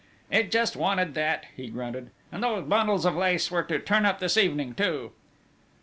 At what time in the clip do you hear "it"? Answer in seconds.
0.31-0.49